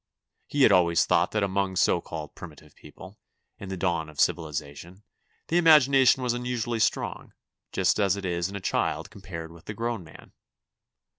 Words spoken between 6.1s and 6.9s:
was unusually